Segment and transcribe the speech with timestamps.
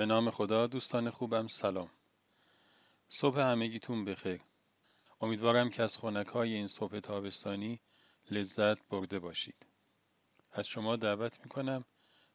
[0.00, 1.90] به نام خدا دوستان خوبم سلام.
[3.08, 4.40] صبح همگیتون بخیر.
[5.20, 7.80] امیدوارم که از خونک های این صبح تابستانی
[8.30, 9.66] لذت برده باشید.
[10.52, 11.84] از شما دعوت می‌کنم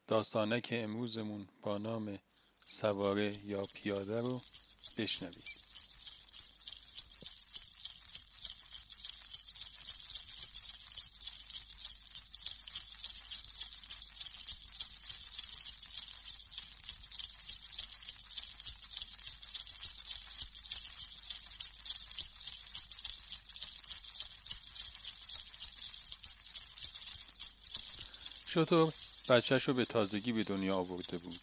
[0.08, 2.20] داستانک امروزمون با نام
[2.68, 4.42] سواره یا پیاده رو
[4.98, 5.55] بشنوید.
[28.56, 28.94] شطور
[29.30, 31.40] بچهش رو به تازگی به دنیا آورده بود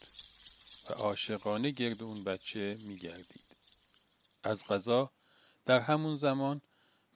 [0.91, 3.57] و عاشقانه گرد اون بچه میگردید.
[4.45, 5.13] از غذا
[5.67, 6.61] در همون زمان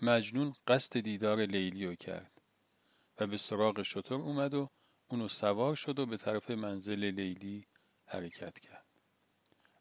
[0.02, 2.40] مجنون قصد دیدار لیلی رو کرد
[3.18, 4.70] و به سراغ شطور اومد و
[5.08, 7.66] اونو سوار شد و به طرف منزل لیلی
[8.06, 8.86] حرکت کرد.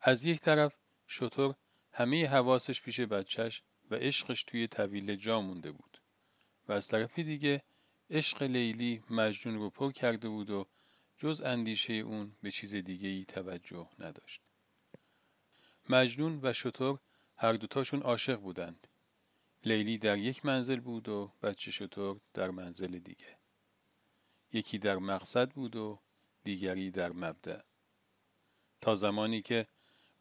[0.02, 0.74] از یک طرف
[1.08, 1.56] شطور
[1.92, 6.02] همه حواسش پیش بچهش و عشقش توی طویل جا مونده بود
[6.68, 7.64] و از طرف دیگه
[8.10, 10.68] عشق لیلی مجنون رو پر کرده بود و
[11.18, 14.42] جز اندیشه اون به چیز دیگه ای توجه نداشت.
[15.90, 17.00] مجنون و شطور
[17.38, 18.88] هر دوتاشون عاشق بودند.
[19.66, 23.38] لیلی در یک منزل بود و بچه شطور در منزل دیگه.
[24.54, 26.00] یکی در مقصد بود و
[26.44, 27.62] دیگری در مبدع.
[28.82, 29.68] تا زمانی که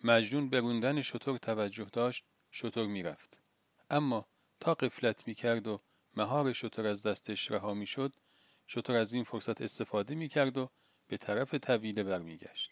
[0.05, 3.41] مجنون به روندن شطور توجه داشت شطور می‌رفت.
[3.91, 4.29] اما
[4.61, 5.81] تا قفلت می‌کرد و
[6.17, 8.13] مهار شطور از دستش رها می‌شد
[8.67, 10.71] شطور از این فرصت استفاده می‌کرد و
[11.09, 12.71] به طرف طویله برمیگشت.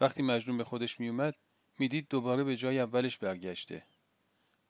[0.00, 1.34] وقتی مجنون به خودش میومد
[1.78, 3.86] می‌دید دوباره به جای اولش برگشته.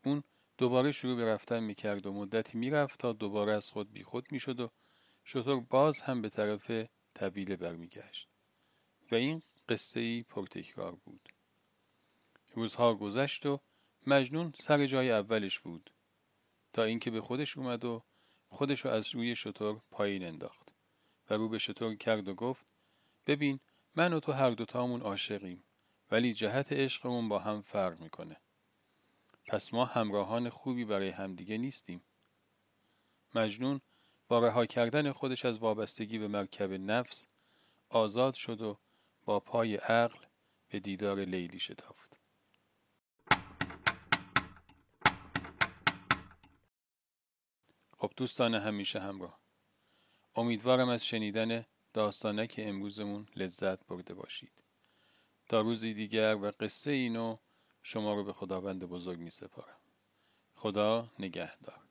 [0.04, 0.22] اون
[0.58, 4.70] دوباره شروع به رفتن می‌کرد و مدتی می‌رفت تا دوباره از خود بیخود می‌شد و
[5.24, 6.70] شطور باز هم به طرف
[7.14, 8.28] طویله برمیگشت.
[9.12, 11.28] و این قصه ای پرتکرار بود.
[12.52, 13.60] روزها گذشت و
[14.06, 15.93] مجنون سر جای اولش بود.
[16.74, 18.02] تا اینکه به خودش اومد و
[18.48, 20.74] خودش رو از روی شطور پایین انداخت
[21.30, 22.66] و رو به شطور کرد و گفت
[23.26, 23.60] ببین
[23.96, 25.64] من و تو هر دوتامون عاشقیم
[26.10, 28.36] ولی جهت عشقمون با هم فرق می‌کنه.
[29.46, 32.04] پس ما همراهان خوبی برای همدیگه نیستیم.
[33.34, 33.80] مجنون
[34.28, 37.26] با رها کردن خودش از وابستگی به مرکب نفس
[37.88, 38.78] آزاد شد و
[39.24, 40.18] با پای عقل
[40.68, 42.23] به دیدار لیلی شتافت.
[47.98, 49.40] خب دوستان همیشه همراه.
[50.34, 54.62] امیدوارم از شنیدن داستانک امروزمون لذت برده باشید.
[55.48, 57.36] تا روزی دیگر و قصه اینو
[57.82, 59.80] شما رو به خداوند بزرگ می سپارم
[60.54, 61.83] خدا نگهدار.